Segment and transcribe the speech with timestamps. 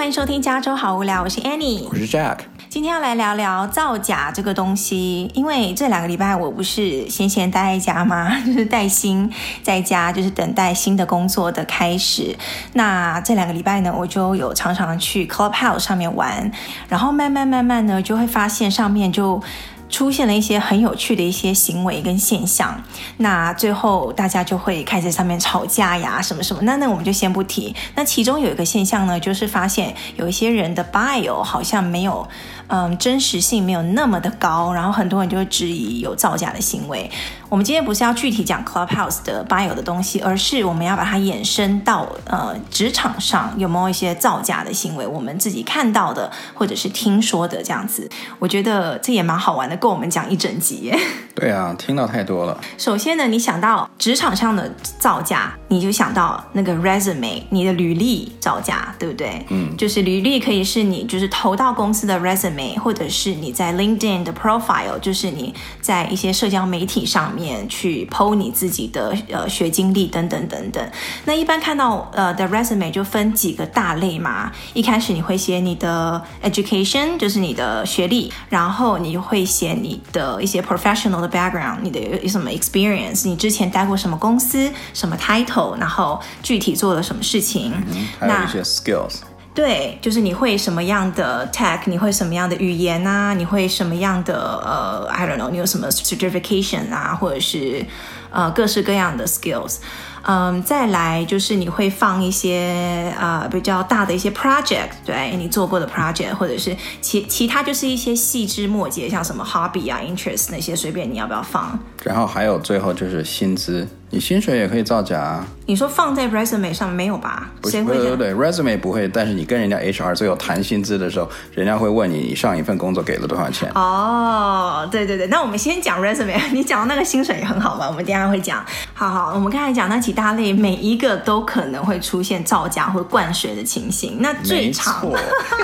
[0.00, 2.38] 欢迎收听加州好无聊，我是 Annie，我是 Jack。
[2.70, 8.34] 今天要来聊聊造假这个东西，因为这两个礼拜我不是闲闲待在家吗？
[8.40, 9.30] 就是带薪
[9.62, 12.34] 在家，就是等待新的工作的开始。
[12.72, 16.50] 那这两个礼拜呢，我就有常常去 Clubhouse 上面玩，
[16.88, 19.42] 然后慢慢慢慢呢，就会发现上面就。
[19.90, 22.82] 出现了一些很有趣的一些行为跟现象，
[23.18, 26.62] 那最后大家就会开始上面吵架呀，什么什么。
[26.62, 27.74] 那那我们就先不提。
[27.96, 32.26] 那其中有一个现象呢，就是发现有一些人的 bio 好像没有，
[32.68, 37.10] 嗯，真实性没有那么的高，然后很多人就会质疑有造假的行为。
[37.50, 48.08] 我们今天不是要具体讲 Clubhouse 的 bio 的东西，而是我们要把它延伸到呃职场上有没有一些造假的行为，我们自己看到的或者是听说的这样子。
[48.38, 50.96] 我觉得这也蛮好玩的，够我们讲一整集耶。
[51.34, 52.56] 对啊，听到太多了。
[52.78, 59.44] 首先呢，你想到职场上的造假，你就想到那个 resume，你的履历造假，对不对？
[59.48, 67.39] 嗯，就是履历可以是你就是投到公司的 resume，或者是你在 LinkedIn 的 profile，就是你在一些社交媒体上面。
[67.68, 70.90] 去 po 你自己的呃学经历等等等等。
[71.24, 74.50] 那一般看到呃的 resume 就分几个大类嘛。
[74.74, 87.72] 一开始你会写你的 education，就是你的学历，然后你会写你的一些 professional 的 background，你的有什么 experience，你之前待过什么公司，什么 title，然后具体做了什么事情。
[87.88, 89.20] 嗯，还有一些 skills。
[89.52, 93.34] 对，就是你会什么样的 tech，你会什么样的语言啊？
[93.34, 94.34] 你会什么样的
[94.64, 97.84] 呃，I don't know，你有什么 certification 啊，或者是
[98.30, 99.78] 呃各式各样的 skills。
[100.22, 111.76] 嗯，再来就是你会放一些啊、呃、比较大的一些 project，对你做过的 project，或者是其其他就是一些细枝末节，像什么 hobby 啊、interest 那些，随便你要不要放。
[112.04, 115.46] 然后还有最后就是薪资，你薪水也可以造假啊。
[115.66, 117.48] 你说放在 resume 上没有吧？
[117.60, 123.70] 不会，对对对，resume 不会，但是你跟人家 HR 最后谈薪资的时候，人家会问你你上一份工作给了多少钱。
[123.76, 127.86] 哦，对对对，那我们先讲 resume， 你讲的那个薪水也很好吧？
[127.88, 128.64] 我们等下会讲。
[128.94, 134.16] 好好，我们刚才讲那几大类，每一个都可能会出现造假或灌水的情形。
[134.20, 135.08] 那最常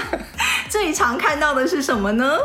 [0.70, 2.36] 最常看到的是什么呢？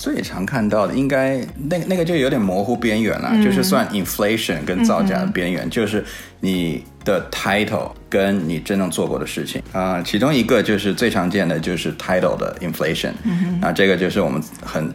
[0.00, 6.02] 最常看到的应该那那个就有点模糊边缘了，嗯、就是算 inflation 跟造假的边缘，嗯、就是
[6.40, 9.60] 你的 title 跟你真正做过的事情。
[9.72, 10.02] 啊、呃。
[10.02, 13.12] 其中一个就是最常见的就是 title 的 inflation，
[13.60, 14.90] 那、这个就是我们很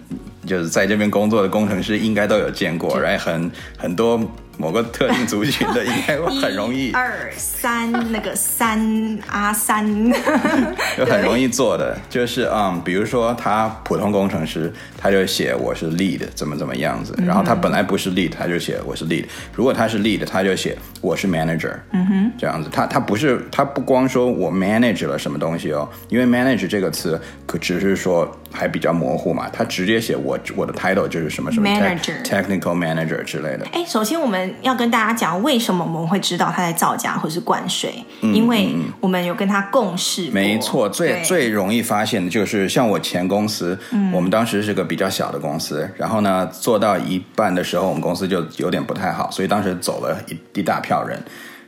[0.48, 4.20] 就是在这边工作的工程师应该都有见过，然后很很多。
[4.58, 9.86] 某个特定族群的应该会很容易，二三那个三啊三，
[10.98, 19.26] 就很容易做的就是嗯，比如说他普通工程师，他就写我是 lead 怎么怎么样子，然后他本来不是 lead，他就写我是 lead。
[19.54, 22.70] 如果他是 lead，他就写我是 manager，嗯哼，这样子。
[22.72, 33.66] 他他不是他不光说我 manage 了什么东西哦，因为 manage 这个词可只是说还比较模糊嘛，他直接写我我的 title 就是什么什么 manager technical manager 之类的。
[33.74, 34.45] 哎，首先我们。
[34.62, 40.30] 要跟大家讲为什么我们会知道他在造假或是灌水，嗯、因为我们有跟他共事。
[40.32, 51.22] 没错，最最容易发现的就是像我前公司，嗯、我们当时是个比较小的公司，然后呢做到一半的时候，我们公司就有点不太好，所以当时走了一一大票人，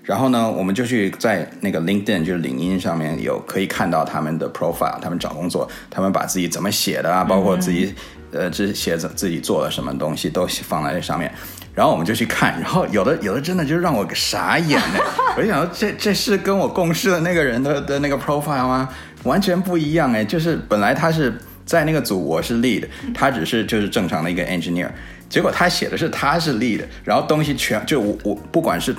[0.04, 7.94] 然后呢我们就去在那个 LinkedIn 就是领英上面有可以看到他们的 profile，他们找工作，他们把自己怎么写的啊，包括自己、
[8.32, 11.32] 嗯、呃这写自己做了什么东西都放在这上面。
[11.78, 15.00] 然后我们就去看，然后有的有的真的就让我傻眼了。
[15.38, 18.90] 我就想说，这这是跟我共事的那个人的的那个 profile 吗？
[19.22, 20.26] 完全不一样哎！
[20.26, 21.32] 就是本来他是
[21.68, 22.84] 在那个组，我是 lead，
[23.14, 24.90] 他只是就是正常的一个 engineer，
[25.30, 28.96] 结果他写的是他是 lead，然后东西全就我我不管是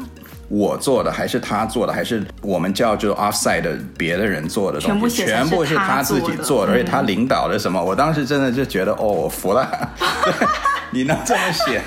[0.48, 9.68] 我做的还是他做的，还是我们叫就 offside 的别的人做的东西，全部是他自己做的，而且他领导的什么，我当时真的就觉得哦，我服了，
[10.92, 11.82] 你能这么写？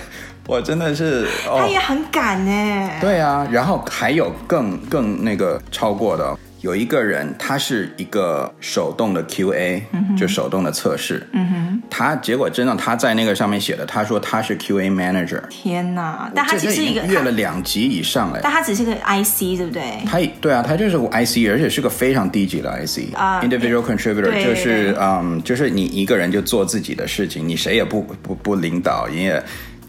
[0.52, 2.90] 我真的是，哦、他也很敢呢。
[3.00, 11.26] 对啊，然后还有更更那个超过的，有一个人，他是一个手动的 QA，、嗯、就手动的测试。
[11.32, 15.40] 嗯哼，他结果真的他在那个上面写的，他说他是 QA manager。
[15.50, 16.30] 天哪！
[16.36, 18.42] 但他其实是一个越了两级以上了。
[18.44, 19.82] 但他只是个 IC，对不对？
[20.06, 23.16] 他对啊，他就是个 IC，而且是个非常低级的 IC。
[23.16, 29.42] 啊、uh,，individual contributor 就是嗯，就是你一个人就做自己的事情，你谁也不不不领导，你也。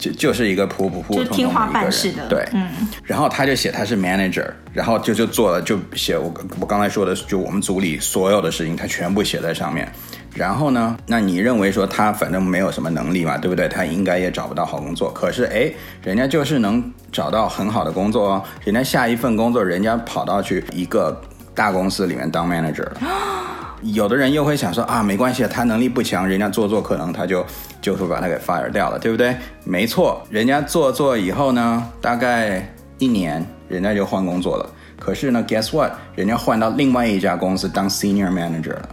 [0.03, 2.69] 就就是一个普普普通通的一个人，的，对，嗯，
[3.05, 9.89] 然后他就写他是 manager，然后就就做了，就写我我刚才说的，就我们组里所有的事情，他全部写在上面。
[10.35, 13.69] 然后呢，那你认为说他反正没有什么能力嘛，对不对？
[13.69, 15.13] 他应该也找不到好工作。
[15.13, 15.71] 可是哎，
[16.03, 16.83] 人家就是能
[17.13, 21.17] 找到很好的工作哦，人家下一份工作，人家跑到去一个
[21.55, 22.97] 大公司里面当 manager 了。
[23.83, 27.45] 有的人又会想说啊，没关系，他能力不强，人家做做可能他就
[27.81, 29.37] 就会把他给 fire 掉了，对不对？
[29.65, 32.67] 没错，人家做做以后呢，大概
[32.99, 34.69] 一年，人家就换工作了。
[34.99, 35.93] 可是呢，guess what？
[36.15, 38.89] 人家换到另外一家公司当 senior manager 了。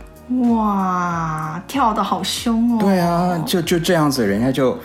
[0.54, 2.80] 哇，跳的好凶哦！
[2.82, 4.78] 对啊，就就这样子，人家就。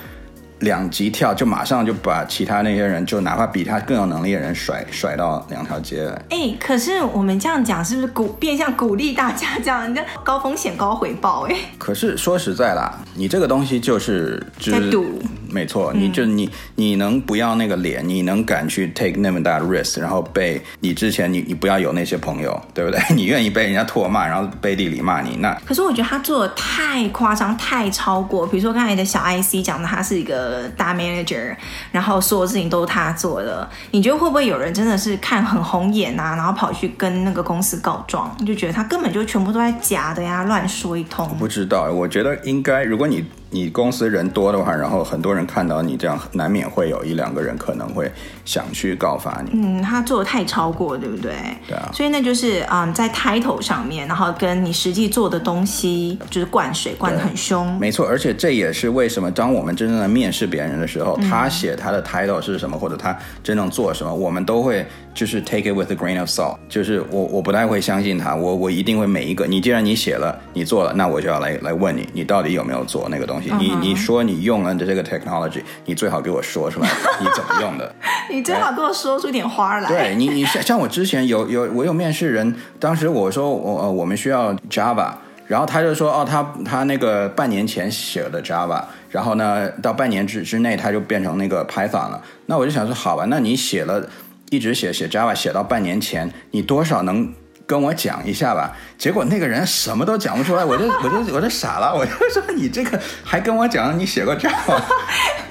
[0.65, 6.13] 两级跳，就马上就把其他那些人，就哪怕比他更有能力的人甩甩到两条街来。
[6.31, 9.83] 哎、欸，可是我们这样讲，是不是鼓变相鼓励大家这样？
[9.83, 11.55] 人家高风险高回报，哎。
[11.79, 15.23] 可是说实在啦，你这个东西就是就是赌，
[15.55, 23.01] 没错，你就你你能不要那个脸，你能敢去 take 那么大的 risk，然后被你之前你你不要有那些朋友，对不对？
[23.15, 25.55] 你愿意被人家唾骂，然后背地里骂你那？
[25.65, 28.47] 可是我觉得他做的太夸张，太超过。
[28.47, 30.65] 比如说刚才的小 IC 讲的，他是一个。
[30.77, 31.55] 大 manager，
[31.93, 41.29] 然后所有事情都是他做的，你觉得会不会有人真的是看很红眼啊，然后跑去跟那个公司告状，就觉得他根本就全部都在假的呀，乱说一通？
[41.31, 43.25] 我不知道，我觉得应该，如果你。
[43.55, 48.11] 你公司人多的话，然后很多人看到你这样，难免会有一两个人可能会
[48.45, 49.51] 想去告发你。
[49.55, 51.33] 嗯，他做的太超过，对不对？
[51.67, 51.91] 对啊。
[51.93, 57.79] 所以那就是嗯，在 title 上面，然后跟你实际做的东西就是灌水，灌得很凶。
[57.79, 73.53] 没错，而且这也是为什么当我们真正的面试别人的时候，嗯、他写他的 title 是什么，或者他真正做什么，我们都会就是 take it with a grain of salt，就是我我不太会相信他，我我一定会每一个，你既然你写了，你做了，那我就要来来问你，你到底有没有做那个东西。
[73.59, 76.89] 你你说你用了的这个 technology，你最好给我说出来
[77.21, 77.95] 你怎么用的。
[78.35, 79.89] 你最好给我说出点花来。
[79.89, 85.13] 对你，你像像我之前有有我有面试人，当时我说我呃我们需要 Java，
[85.47, 92.21] 然后他就说哦他他那个半年前写的 Java，然后呢到半年之之内他就变成那个 Python 了。
[92.47, 94.07] 那我就想说好吧，那你写了
[94.51, 97.33] 一直写写 Java 写到半年前，你多少能？
[97.67, 104.79] 跟我讲一下吧，结果那个人什么都讲不出来，我就我就我就傻了，我就说你这个还跟我讲你写过 Java？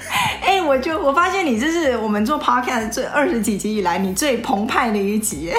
[0.64, 5.52] 哎，我就我发现你这是我们做 Podcast 这二十几集以来你最澎湃的一集，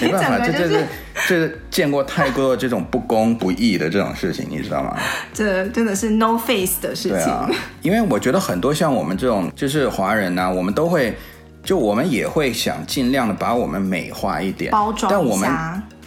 [0.00, 0.86] 没办法， 这这是
[1.26, 4.96] 这是见过太多这种不公不义的这种事情，你知道吗？
[5.32, 7.12] 这真的是 no face 的事情。
[7.12, 7.48] 对啊，
[7.82, 11.14] 因为我觉得很多像我们这种就是华人呢、啊，我们都会。
[11.64, 15.10] 就我们也会想尽量的把我们美化一点，包装。
[15.10, 15.48] 但我们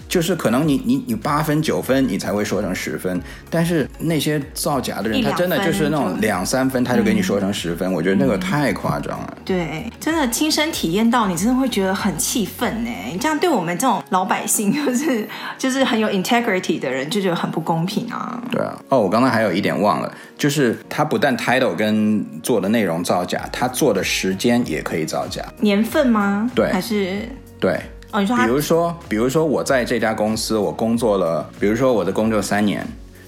[0.07, 9.37] 就是可能你你你八分九分你才会说成十分，但是那些造假的人，他真的就是那种两三分他就给你说成十分，嗯、我觉得那个太夸张了。
[9.43, 12.91] 对，真的亲身体验到，你真的会觉得很气愤呢。
[13.11, 15.27] 你这样对我们这种老百姓， 就是
[15.57, 18.41] 就是很有 integrity 的人，就觉得很不公平啊。
[18.51, 25.43] 对啊，哦，我刚刚还有一点忘了，就是他不但 title 跟做的内容造假，他做的时间也可以造假。
[25.59, 26.49] 年份吗？
[26.55, 27.27] 对，还是
[27.59, 27.77] 对。
[28.11, 32.85] 哦，你说，比如说，比如说我在这家公司，我工作了，比如说我的工作三年，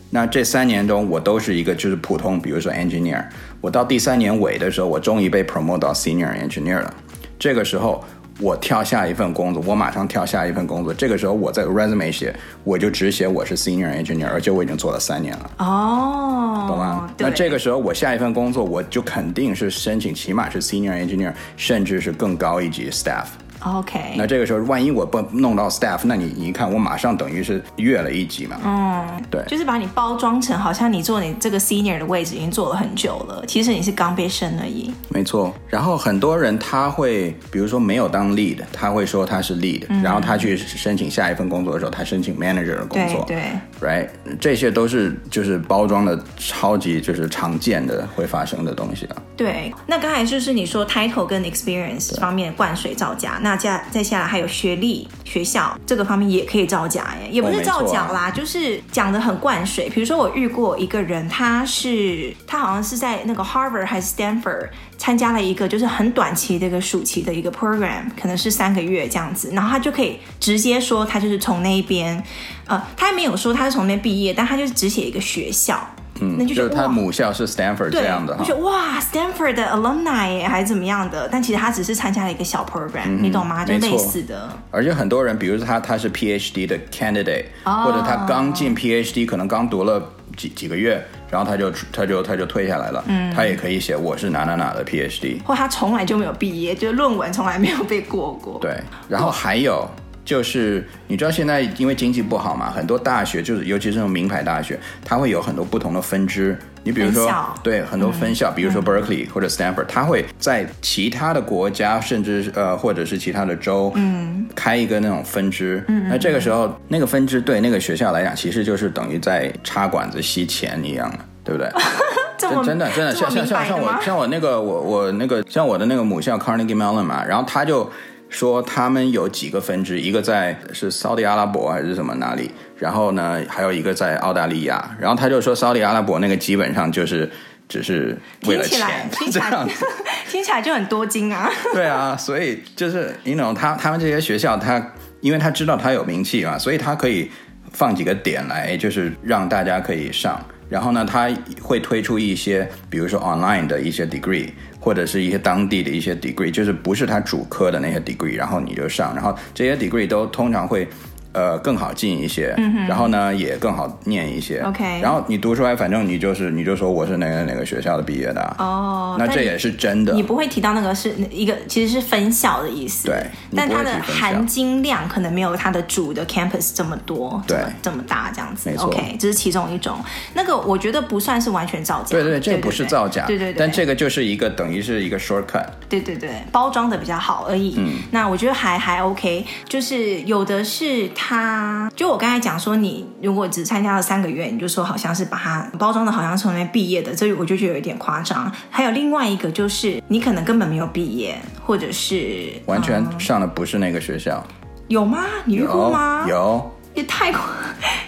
[0.09, 3.23] 那这三年中我都是一个就是普通，比如说 engineer，
[3.59, 6.93] 我到第三年尾的时候，我终于被 promote 到 senior engineer 了。
[7.37, 8.01] 这个时候
[8.39, 10.93] 我跳下一份工作，我马上跳下一份工作。
[10.93, 12.33] 这个时候我在 resume 写，
[12.63, 15.51] 我就只写我是 senior engineer，而且我已经做了三年了。
[15.57, 17.09] 哦，懂吗？
[17.17, 23.25] 那这个时候我下一份工作，我就肯定是申请起码是 senior engineer，甚至是更高一级 staff。
[23.59, 28.57] OK，那这个时候万一我不弄到 staff，那你你一看我马上等于是越了一级嘛。
[28.63, 34.93] 嗯，对，就是把你包装成好像你做你这个 senior 的位置已经做了很久了，其实你是刚被升而已。
[35.09, 43.43] 没错，然后很多人他会比如说没有当 lead，他会说他是 lead，嗯，然后他去申请下一份工作的时候，他申请 manager 的工作，对，
[43.79, 44.07] 对，right，
[44.39, 49.17] 这些都是就是包装的超级就是常见的会发生的东西啊。
[49.35, 59.89] 对，那刚才就是你说 title 跟 experience 方面灌水造假，那再再下来还有学历、学校这个方面也可以造假耶，也不是造假啦，哦啊、就是讲的很灌水。
[59.89, 72.23] 比如说我遇过一个人，他是他好像是在那个 Harvard 还是 Stanford 参加了一个就是很短期的一个暑期的一个 program，可能是三个月这样子，然后他就可以直接说他就是从那边，
[72.67, 75.79] 呃，他还没有说他是从那边毕业，但他就是只写一个学校。
[76.21, 81.27] 嗯，那就，就是他母校是 Stanford 这样的哈，就哇，Stanford 的 alumni 还是怎么样的？
[81.31, 83.65] 但其实他只是参加了一个小 program，嗯，你懂吗？
[83.65, 84.49] 就类似的。
[84.71, 90.01] 而且很多人，比如说他他是 PhD 的 candidate，哦，或者他刚进 PhD，可能刚读了
[90.35, 93.03] 几几个月，然后他就他就他就退下来了。
[93.07, 98.59] 嗯，他也可以写我是哪哪哪的 PhD，或他从来就没有毕业，就是论文从来没有被过过。
[98.59, 99.89] 对，然后还有。
[100.25, 107.31] 就是你知道现在因为经济不好嘛，很多大学就是尤其是那种名牌大学，它会有很多不同的分支，你比如说，
[107.63, 115.83] 对很多分校，嗯、比如说 Berkeley 或者 Stanford，他、嗯、会在其他的国家，甚至呃或者是其他的州，嗯，开一个那种分支。
[115.87, 121.11] 嗯，那这个时候那个分支对那个学校来讲，其实就是等于在插管子吸钱一样，
[121.43, 121.67] 对不对？
[122.37, 127.91] 真的真的像像像像我像我那个我我那个像我的那个母校 Carnegie Mellon 嘛，然后他就。
[128.29, 137.29] 说他们有几个分支，一个在是沙特阿拉伯还是什么哪里，然后呢，还有一个在澳大利亚，然后他就说沙特阿拉伯那个基本上就是
[137.67, 139.67] 只是为了钱，听起来，听起来，
[140.29, 141.51] 听起来就很多金啊。
[141.73, 147.31] 对啊，所以就是你懂他他们这些学校，他因为他知道他有名气嘛，所以他可以
[147.73, 150.39] 放几个点来，就是让大家可以上。
[150.69, 151.27] 然后呢，他
[151.63, 154.51] 会推出一些，比如说 online 的一些 degree。
[154.79, 160.87] 或者是一些当地的一些 degree，就是不是他主科的那些 degree，然后你就上，然后这些 degree 都通常会。
[161.31, 164.61] 呃，更好进一些，嗯、然后呢，也更好念一些。
[164.61, 168.55] OK，然后你读出来，反正你就是，你就说我是哪个哪个学校的毕业的。
[168.57, 170.11] 哦，那这也是真的。
[170.13, 173.07] 你不会提到那个是一个，其实是分校的意思。
[173.07, 173.23] 对，
[173.55, 178.67] 但它的含金量可能没有它的主的 campus 这么多，对，这么大这样子。
[178.67, 179.99] 没错，OK，这是其中一种。
[180.33, 182.09] 那个我觉得不算是完全造假。
[182.09, 183.27] 对对对，这不是造假。
[183.27, 183.59] 对对对。
[183.59, 185.67] 但这个就是一个等于是一个 shortcut。
[185.87, 187.75] 对对对，包装的比较好而已。
[187.77, 187.99] 嗯。
[188.09, 191.91] 那我觉得还还 OK，就是有的是他。
[191.95, 198.49] 就我刚才讲说，你如果只参加了三个月，你就说好像是把它包装的，好像从那边毕业的，这我就觉得有一点夸张。
[198.69, 205.25] 还有另外一个就是，你可能根本没有毕业，或者是完全上的不是那个学校，嗯、有吗？
[205.43, 206.25] 你遇过吗？
[206.29, 207.41] 有，也太夸，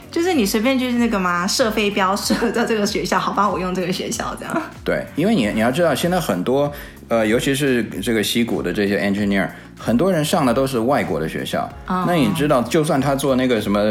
[0.10, 1.46] 就是你随便就是那个吗？
[1.46, 4.62] 射飞镖射到这个学校，好吧，我用这个学校这样。
[4.86, 6.72] 对，因为你你要知道，现在很多
[7.12, 9.46] 呃，尤其是这个西谷的这些 engineer。
[9.78, 12.06] 很多人上的都是外国的学校，oh.
[12.08, 13.82] 那你知道，就算他做那个什么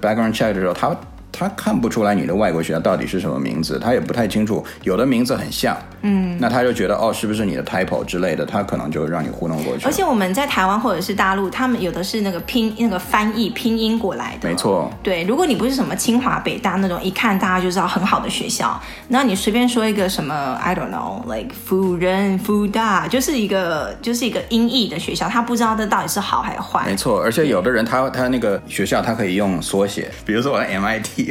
[0.00, 0.96] background check 的时候，他。
[1.36, 9.84] 他看不出来你的外国学校到底是什么名字，他也不太清楚，有的名字很像，嗯，那他就觉得哦，是不是你的 typo 之类的，他可能就让你糊弄过去。
[9.86, 14.90] 而且我们在台湾或者是大陆，他们有的是那个拼那个翻译拼音过来的，没错。
[15.02, 26.84] 对，如果你不是什么清华北大那种，一看大家就知道很好的学校，那你随便说一个什么 I don't know，like 辅仁辅大，就是一个就是一个音译的学校，他不知道这到底是好还是坏。
[26.86, 30.66] 没错，而且有的人他他那个学校他可以用缩写，比如说我的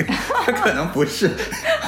[0.46, 1.30] 他可能不是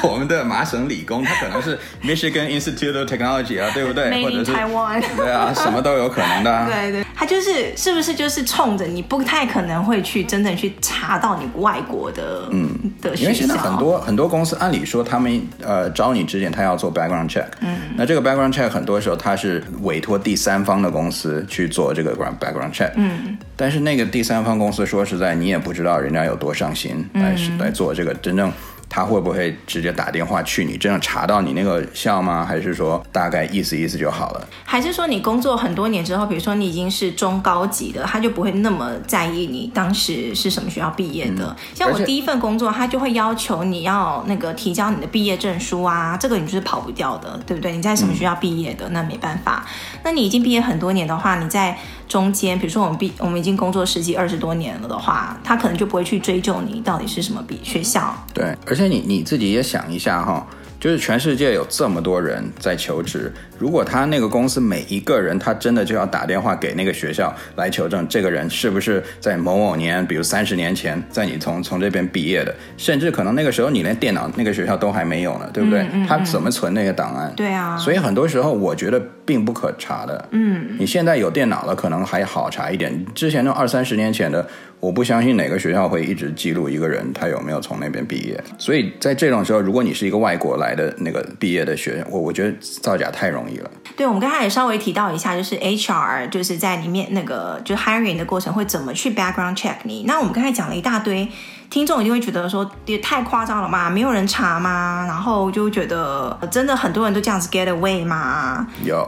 [0.03, 4.23] 我们的麻省理工，他可能是 Michigan Institute of Technology 啊，对不对？
[4.23, 6.67] 或者是台湾，对啊，什么都有可能的啊。
[6.71, 12.69] 对对，他就是是不是就是冲着你不太可能会去真正去查到你外国的嗯
[13.01, 28.13] 的学校，因为现在很多很多公司按理说他们呃招你之前他要做 background check，嗯，那这个 background check 很多时候他是委托第三方的公司去做这个 background check，嗯，但是那个第三方公司说实在你也不知道人家有多上心来、嗯、来做这个。
[28.15, 28.51] 真正
[28.87, 32.45] 他会不会直接打电话去你真正查到你那个校吗？
[32.45, 34.47] 还是说大概意思意思就好了？
[34.63, 41.45] 还是说你工作很多年之后，比如说你已经是中高级的，他就不会那么在意你当时是什么学校毕业的？
[41.47, 47.75] 嗯、像我第一份工作，他就会要求你要那个提交你的毕业证书啊，这个你就是跑不掉的，对不对？
[47.75, 49.65] 你在什么学校毕业的，嗯、那没办法。
[50.03, 51.77] 那你已经毕业很多年的话，你在。
[52.07, 58.15] 中间，比如说我们毕，我们已经工作十几二十多年了的话，他可能就不会去追究你到底是什么毕学校。
[58.33, 60.45] 对，而且你你自己也想一下哈。
[60.77, 75.79] 就是全世界有这么多人在求职，如果他那个公司每一个人他真的就要打电话给那个学校来求证这个人是不是在某某年，比如三十年前在你从从这边毕业的，甚至可能那个时候你连电脑那个学校都还没有呢，对不对？
[75.79, 77.33] 嗯嗯嗯、他怎么存那个档案？
[77.35, 80.27] 对啊，所以很多时候我觉得并不可查的。
[80.31, 84.47] 嗯，你现在有电脑了，可能还好查一点，之前那二三十年前的。
[84.81, 93.71] 我不相信哪个学校会一直记录一个人他有没有从那边毕业，所以在这种时候，如果你是一个外国来的那个毕业的学生，我我觉得造假太容易了。
[93.95, 100.03] 对，我们刚才也稍微提到一下，就是 HR 就是在里面那个就 hiring 的过程会怎么去 background check 你。
[100.05, 101.27] 那我们刚才讲了一大堆，
[101.75, 105.03] 听众一定会觉得说也太夸张了嘛，没有人查吗？
[105.05, 108.65] 然后就觉得真的很多人都这样子 get away 吗？
[108.81, 109.05] 有，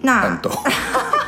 [0.00, 0.50] 那很多。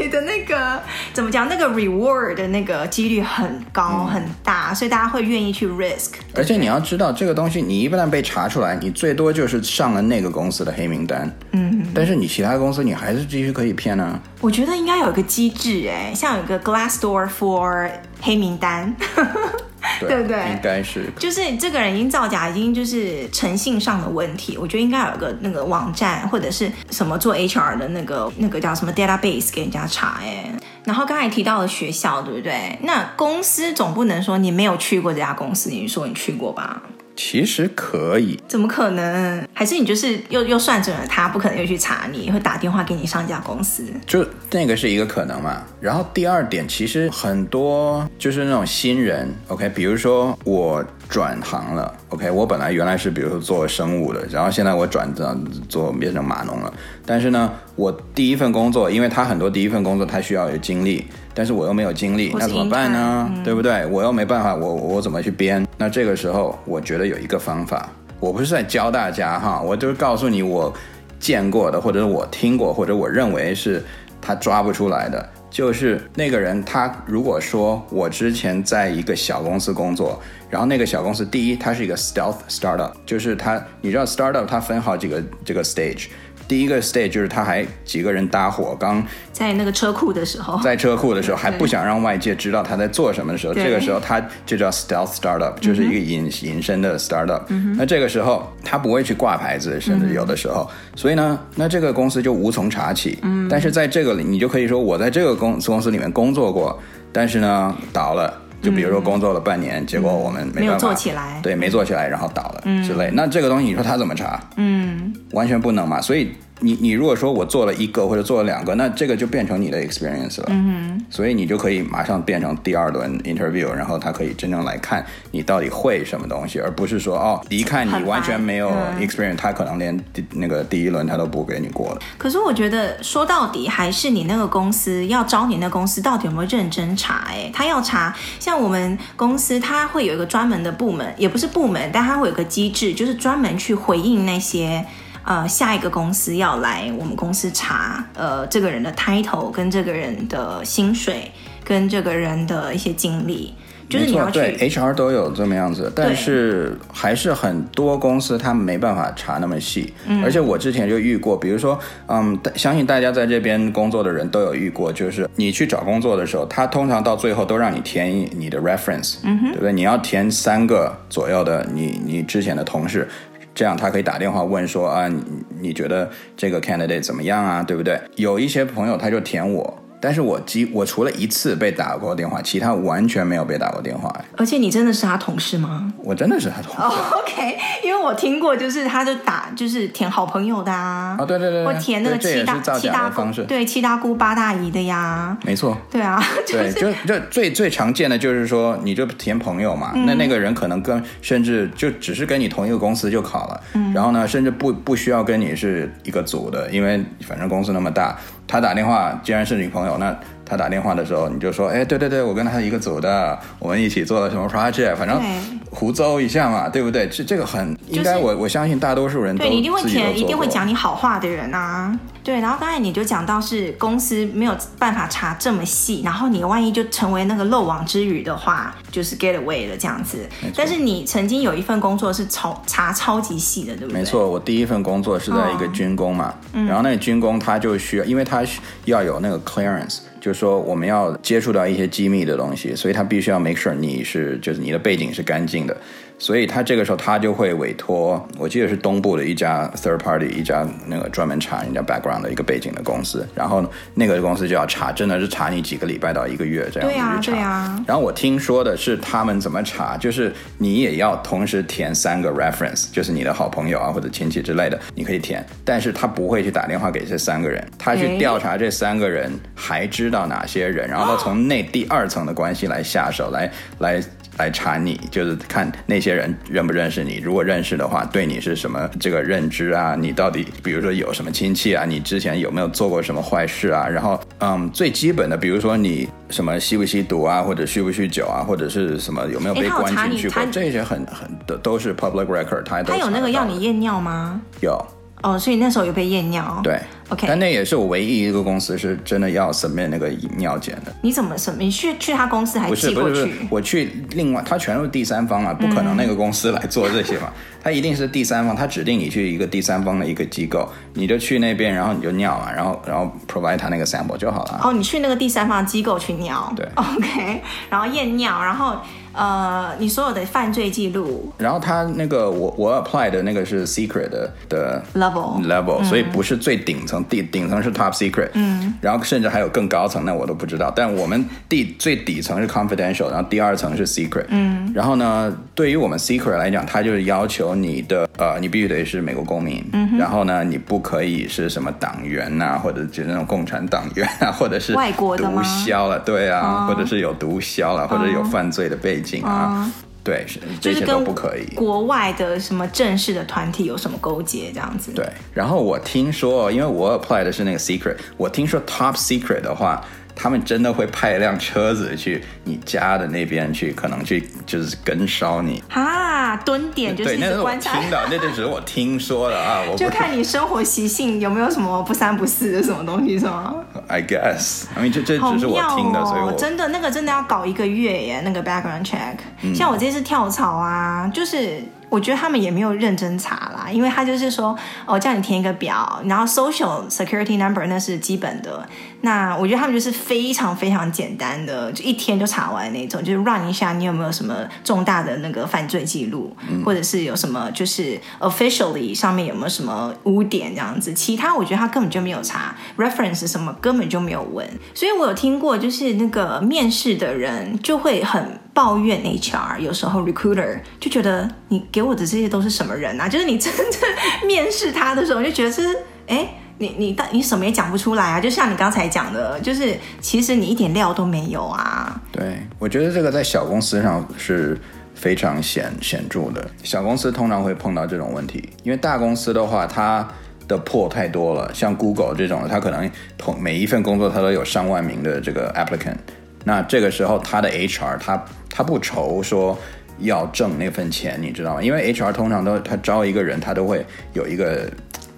[0.00, 0.80] 你的那个
[1.12, 6.12] 怎么讲，那个 reward 的那个几率很高很大，嗯、所以大家会愿意去 risk。
[6.34, 11.30] 而且你要知道，这个东西你一旦被查出来，你最多就是上了那个公司的黑名单。
[11.52, 14.20] 嗯，但是你其他公司你还是继续可以骗呢、啊。
[14.40, 17.90] 我觉得应该有一个机制，哎，像有一个 Glassdoor for
[18.20, 18.94] 黑名单。
[19.98, 20.38] 对，对不对？
[20.50, 24.56] 应该是，就是这个人已经造假，已经就是诚信上的问题。
[24.58, 30.50] 我觉得应该有个那个网站或者是什么做 HR 的那个那个叫什么 database 给人家查哎。
[30.84, 32.78] 然后刚才提到了学校，对不对？
[32.82, 36.82] 那公司总不能说你没有去过这家公司，你说你去过吧？
[37.16, 39.46] 其实可以，怎么可能？
[39.52, 43.84] 还是你就是又又算准了他不可能又去查你，会打电话给你上家公司？
[44.06, 45.62] 就那个是一个可能嘛。
[45.80, 55.36] 然后第二点，其实很多就是那种新人，OK，比如说我转行了，OK，我本来原来是比如说做生物的，然后现在我转到
[55.68, 56.72] 做变成码农了。
[57.04, 61.04] 但是呢，我第一份工作，因为他很多第一份工作他需要有经历。
[61.32, 63.30] 但是我又没有精力，那怎么办呢？
[63.34, 63.86] 嗯、对不对？
[63.86, 65.66] 我又没办法，我我怎么去编？
[65.76, 67.88] 那这个时候，我觉得有一个方法，
[68.18, 70.72] 我不是在教大家哈，我就是告诉你我
[71.18, 73.82] 见过的，或者我听过，或者我认为是
[74.20, 86.06] 他抓不出来的，就是那个人他如果说我之前在一个小公司工作，然后那个小公司第一，它是一个 stealth startup，就是它，你知道 startup 它分好几个这个 stage。
[86.50, 89.00] 第一个 stage 就是他还几个人搭伙，刚
[89.32, 97.42] 在那个车库的时候，在车库的时候还不想让外界知道他在做什么的时候，这个时候他就叫 stealth startup，就是一个隐隐身的 startup。
[97.76, 103.20] 那这个时候他不会去挂牌子，甚至有的时候，所以呢，那这个公司就无从查起。
[103.48, 106.76] 但是在这个里，你就可以说我在这个公公司里面工作过，
[107.12, 113.10] 但是呢倒了，就比如说工作了半年，结果我们没办法，没有做起来，对，没做起来，然后倒了之类。
[113.12, 114.40] 那这个东西你说他怎么查？
[114.56, 116.32] 嗯，完全不能嘛，所以。
[116.60, 132.00] 你你如果说我做了一个或者做了两个，那这个就变成你的 experience 了，嗯哼，所以你就可以马上变成第二轮 interview，然后他可以真正来看你到底会什么东西，而不是说哦，一看你完全没有 experience，他可能连第那个第一轮他都不给你过了。
[132.18, 137.24] 可是我觉得说到底还是你那个公司要招你那公司到底有没有认真查？
[137.28, 144.84] 哎，他要查，像我们公司他会有一个专门的部门，也不是部门，但他会有个机制，就是专门去回应那些。
[145.24, 151.30] 呃，下一个公司要来我们公司查，呃，这个人的 title 跟这个人的薪水
[151.62, 153.54] 跟这个人的一些经历，
[153.88, 169.72] 就是你要去对 HR 都有这么样子，但是还是很多公司他没办法查那么细，嗯，而且我之前就遇过，比如说，嗯，相信大家在这边工作的人都有遇过，就是你去找工作的时候，他通常到最后都让你填你的 reference，嗯哼，对不对？
[169.72, 173.06] 你要填三个左右的你你之前的同事。
[173.54, 175.22] 这样他可以打电话问说啊，你
[175.60, 177.62] 你觉得这个 candidate 怎么样啊？
[177.62, 178.00] 对不对？
[178.16, 179.79] 有一些朋友他就填我。
[180.00, 184.10] 但是我几我除了一次被打过电话，其他完全没有被打过电话。
[184.36, 185.92] 而且你真的是他同事吗？
[186.02, 186.80] 我真的是他同事。
[186.80, 191.16] Oh, OK，因为我听过，就是他就打，就是填好朋友的啊。
[191.18, 195.36] 哦，对对对，或填那个七大七大方式，对七大姑八大姨的呀。
[195.44, 195.76] 没错。
[195.90, 208.18] 对啊，对，就就最最常见的就是说，你就填朋友嘛，嗯、那那个人可能跟甚至就只是跟你同一个公司就好了，嗯、然后呢，甚至不不需要跟你是一个组的，因为反正公司那么大。
[208.50, 210.12] 他打电话，既然是女朋友，那
[210.50, 215.22] 他打电话的时候，你就说，哎，对对对，我跟他一个组的，我们一起做了什么 project，反正
[215.70, 217.06] 胡诌一下嘛，对不对？
[217.08, 221.96] 这这个很应该我，我我相信大多数人都对，你一定会填，一定会讲你好话的人啊。
[222.22, 230.28] 对，然后刚才你就讲到是公司没有办法查这么细，然后你万一就成为那个漏网之鱼的话，就是 get away 了这样子。
[230.54, 234.00] 但是你曾经有一份工作是超查超级细的，对不对？
[234.00, 238.42] 没错，我第一份工作是在一个军工嘛，哦、然后那个军工他就需要，因为他
[238.84, 245.76] 要有那个 clearance，就是说我们要接触到一些机密的东西，所以他必须要 make sure 你是就是你的背景是干净的。
[246.20, 257.32] 所以他这个时候他就会委托，我记得是东部的一家 third party 一家那个专门查人家 background 的一个背景的公司，然后那个公司就要查，真的是查你几个礼拜到一个月这样子去查。
[257.32, 257.84] 对啊，对啊。
[257.88, 274.02] 然后我听说的是他们怎么查，就是你也要同时填三个 reference，就是你的好朋友啊或者亲戚之类的，你可以填，但是他不会去打电话给这三个人，他去调查这三个人还知道哪些人，然后他从那第二层的关系来下手来来。
[274.40, 277.20] 来查你，就是看那些人认不认识你。
[277.22, 279.94] 如果认识的话，对你是什么这个认知啊？
[279.94, 281.84] 你到底，比如说有什么亲戚啊？
[281.84, 283.86] 你之前有没有做过什么坏事啊？
[283.86, 290.42] 然后，嗯，最基本的，比如说你什么吸不吸毒啊，或者酗不酗酒啊，或者是什么有没有被关进去过？
[290.50, 292.94] 这些很很的都是 public record，他都。
[292.94, 294.40] 他有那个要你验尿吗？
[294.60, 294.82] 有。
[295.22, 296.60] 哦，所以那时候有被验尿。
[296.64, 296.80] 对。
[297.10, 300.94] OK，但那也是我唯一一个公司是真的要 submit 那个尿检的。
[301.02, 301.56] 你怎么 submit？
[301.58, 303.10] 你去去他公司还是寄过去？
[303.10, 307.26] 不是不是，不是，我去另外，他全是第三方啊，不可能那个公司来做这些嘛。
[307.26, 314.60] 嗯、 他一定是第三方，他指定你去一个第三方的一个机构，你就去那边，然后你就尿嘛，然后然后 provide 他那个 sample 就好了。
[314.62, 316.52] 哦，你去那个第三方机构去尿。
[316.56, 316.66] 对。
[316.76, 318.76] OK，然后验尿，然后
[319.12, 321.32] 呃，你所有的犯罪记录。
[321.36, 328.28] 然后他那个我我 apply 的那个是 secret 的的 level level，、嗯、所以不是最顶层，顶顶层是 top secret。
[328.34, 328.74] 嗯。
[328.80, 330.72] 然后甚至还有更高层，那我都不知道。
[330.74, 334.26] 但我们第最底层是 confidential，然后第二层是 secret。
[334.28, 334.70] 嗯。
[334.74, 339.64] 然后呢，对于我们 secret 来讲，它就是要求你的呃，你必须得是美国公民。
[339.72, 339.96] 嗯。
[339.98, 345.24] 然后呢，你不可以是什么党员呐、啊，或者就是那种共产党员啊，或者是外国的？
[345.24, 350.26] 毒枭了，对啊，或者是有毒枭了，或者有犯罪的背景啊，嗯、对，
[350.60, 351.54] 这些都不可以。
[351.54, 354.92] 国外的什么正式的团体有什么勾结这样子？
[354.92, 355.06] 对。
[355.34, 359.84] 然后我听说，因为我 apply 的是那个 secret，我听说 top secret 的话。
[360.22, 367.80] 他们真的会派一辆车子去你家的那边去，可能去就是跟烧你啊，蹲点就是一直观察。
[367.80, 373.54] 听到 那只是我听说的啊，我就看你生活习性有没有什么不三不四的什么东西是吗
[373.86, 379.16] ？I guess，I mean 这这只是我听的，哦、所以我真的那个真的要搞一个月耶，那个 background check。
[379.42, 381.62] 嗯、像我这次跳槽啊，就是。
[381.90, 388.64] 我觉得他们也没有认真查啦，因为他就是说，哦，叫你填一个表，然后 social security number 那是基本的。
[389.00, 400.94] 那我觉得他们就是非常非常简单的，就一天就查完那种，就是 run 一下你有没有什么重大的那个犯罪记录，嗯、或者是有什么就是 officially 上面有没有什么污点这样子。
[400.94, 404.48] 其他我觉得他根本就没有查 reference 什么，根本就没有问。
[404.74, 408.38] 所以我有听过，就是那个面试的人就会很。
[408.52, 413.08] 抱怨 HR，有时候 recruiter 就觉得你给我的这些都是什么人啊？
[413.08, 415.62] 就是你真正面试他的时候，就觉得是
[416.08, 418.20] 哎，你你但你什么也讲不出来啊？
[418.20, 422.00] 就像你刚才讲的，就是其实你一点料都没有啊。
[422.10, 424.58] 对，我觉得这个在小公司上是
[424.94, 426.44] 非常显显著的。
[426.62, 430.06] 小公司通常会碰到这种问题，因为大公司的话，它
[430.48, 431.50] 的破太多了。
[431.54, 435.96] 像 Google 这种，它可能同每一份工作它都有上万名的这个 applicant。
[436.42, 439.56] 那这个时候，他的 HR 他他不愁说
[440.00, 441.62] 要挣那份钱，你知道吗？
[441.62, 444.68] 因为 HR 通常都他招一个人，他都会有一个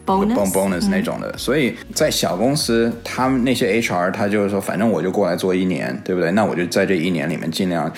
[0.04, 1.30] bonus bonus 那种的。
[1.30, 6.30] 嗯、所以在小公司，他们那些 HR 他就是说，反正我就过来做一年，对不对？
[6.32, 7.90] 那我就在这一年里面尽量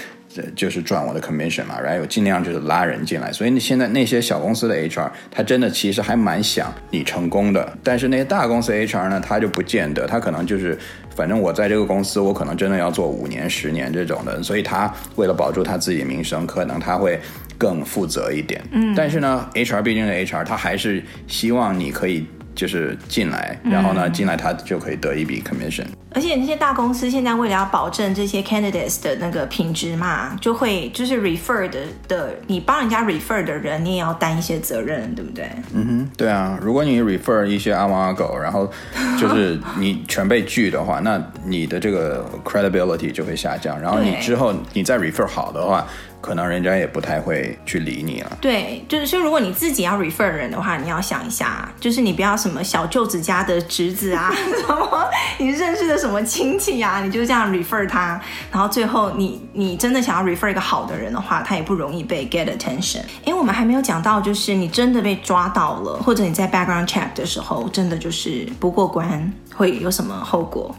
[0.54, 2.00] 就是赚我的 commission 嘛，right？
[2.00, 3.32] 我尽量就是拉人进来。
[3.32, 7.76] 所以你现在那些小公司的 HR，他真的其实还蛮想你成功的。
[7.82, 10.78] 但是那些大公司 HR 呢，他就不见得，他可能就是。
[11.16, 17.20] 反正我在这个公司，我可能真的要做五年、十年这种的，所以他为了保住他自己的名声，可能他会
[17.56, 18.60] 更负责一点。
[18.72, 22.26] 嗯，但是呢，HR 毕竟是 HR，他还是希望你可以。
[22.54, 25.84] 就是进来，然后呢，进来他就可以得一笔 commission。
[26.14, 35.50] 而且那些大公司现在为了要保证这些 candidates 的那个品质嘛，就会就是 refer 的的，你帮人家 refer 的人，你也要担一些责任，对不对？
[35.74, 36.56] 嗯哼，对啊。
[36.62, 38.70] 如果你 refer 一些阿猫阿狗，然后
[39.18, 43.80] 就是 你全被拒的话，那你的这个 credibility 就会下降。
[43.80, 45.84] 然后你之后你再 refer 好的话。
[46.24, 48.38] 可能人家也不太会去理你了。
[48.40, 54.32] 对，就是说，如果你自己要 refer 人的话，你要想一下，就是你不要什么小舅子家的侄子啊，
[54.66, 55.06] 什么
[55.36, 58.18] 你认识的什么亲戚啊，你就这样 refer 他，
[58.50, 63.02] 然后最后你你真的想要 refer 一个好的人的话，他也不容易被 get attention。
[63.26, 70.74] 因为我们还没有讲到，就是你真的被抓到了，或者你在 background check 的时候，真的就是不过关，会有什么后果？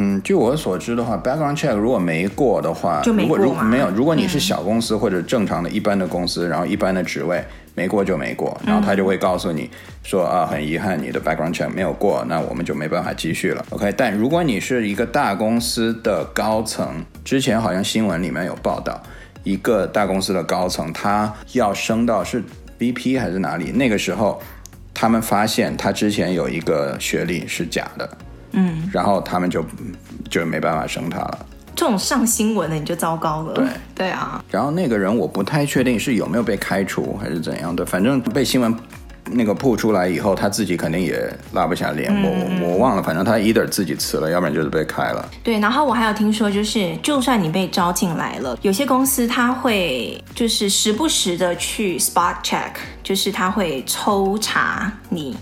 [0.00, 3.42] 嗯，据我所知的话，background check 如果没过的话，就没过吗？
[3.42, 7.42] 如果如没有，如果你是小公司或者正常的一般的公司，嗯、然后一般的职位
[7.74, 9.68] 没过就没过，然后他就会告诉你
[10.04, 13.66] 说、嗯、啊，很遗憾你的 background check 没有过，那我们就没办法继续了。
[13.70, 19.02] OK，但如果你是一个大公司的高层，之前好像新闻里面有报道，
[19.42, 22.40] 一个大公司的高层他要升到是
[22.78, 24.40] VP 还是哪里，那个时候
[24.94, 28.08] 他们发现他之前有一个学历是假的。
[28.58, 29.64] 嗯，然后他们就
[30.28, 31.46] 就没办法生他了。
[31.76, 33.54] 这种上新闻的你就糟糕了。
[33.54, 34.44] 对对啊。
[34.50, 38.74] 然后那个人我不太确定是有没有被开除还是怎样的，反正被新闻
[39.30, 42.10] 那个曝出来以后，他自己肯定也拉不下脸。
[42.10, 45.28] 嗯、我我忘了，反正他 either 自己辞了，要不然就是被开了。
[45.44, 52.72] 对，然后我还有听说，就是就算你被招进来了，有些公司他会就是时不时的去 spot check，
[53.04, 55.36] 就是他会抽查你。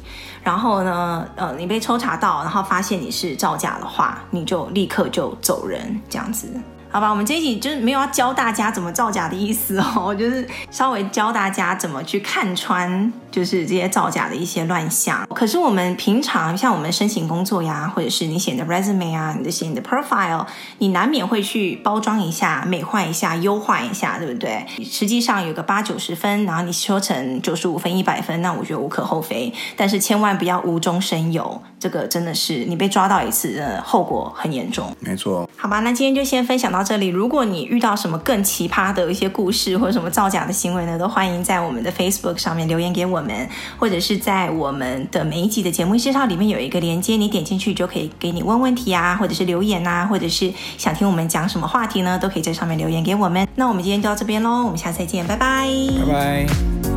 [0.47, 6.47] 然后呢，呃，你被抽查到，然后发现你是造假的话，你就立刻就走人，这样子。
[6.89, 15.27] 好吧，我们这一集就是没有要教大家怎么造假的意思哦， 就是稍微教大家怎么去看穿，就是这些造假的一些乱象。
[15.35, 20.47] 可是我们平常像我们申请工作呀，或者是你写的 resume 啊，你的写你的 profile，
[20.79, 24.65] 你难免会去包装一下、美化一下、优化一下，对不对？
[24.83, 29.53] 实际上有个八九十分，然后你说成九十五分、一百分，那我觉得无可厚非。
[29.77, 34.91] 但是千万不要无中生有，这个真的是你被抓到一次，后果很严重。
[35.01, 35.47] 没错。
[35.59, 36.86] 好吧，那今天就先分享到。
[36.87, 37.09] 这里。
[37.09, 53.49] 如果你遇到什么更奇葩的一些故事，或者什么造假的行为呢，都欢迎在我们的 Facebook 上面留言给我们，或者是在我们的每一集的节目介绍里面有一个连接，你点进去就可以给你问问题啊，或者是留言啊，或者是想听我们讲什么话题呢，都可以在上面留言给我们。
[53.57, 55.69] 那我们今天就到这边喽，我们下次再见，拜拜，
[56.07, 56.96] 拜拜。